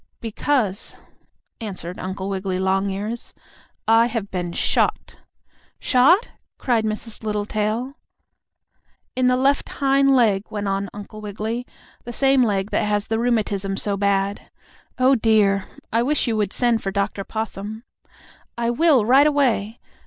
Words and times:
"Because," 0.19 0.95
answered 1.59 1.99
Uncle 1.99 2.27
Wiggily 2.27 2.57
Longears, 2.57 3.35
"I 3.87 4.07
have 4.07 4.31
been 4.31 4.51
shot." 4.51 5.17
"Shot?" 5.77 6.27
cried 6.57 6.85
Mrs. 6.85 7.23
Littletail. 7.23 7.93
"In 9.15 9.27
the 9.27 9.37
left 9.37 9.69
hind 9.69 10.15
leg," 10.15 10.45
went 10.49 10.67
on 10.67 10.89
Uncle 10.91 11.21
Wiggily. 11.21 11.67
"The 12.03 12.13
same 12.13 12.41
leg 12.41 12.71
that 12.71 12.85
has 12.85 13.05
the 13.05 13.19
rheumatism 13.19 13.77
so 13.77 13.95
bad. 13.95 14.49
Oh, 14.97 15.13
dear! 15.13 15.65
I 15.93 16.01
wish 16.01 16.25
you 16.27 16.35
would 16.35 16.51
send 16.51 16.81
for 16.81 16.89
Dr. 16.89 17.23
Possum." 17.23 17.83
"I 18.57 18.71
will, 18.71 19.05
right 19.05 19.27
away. 19.27 19.79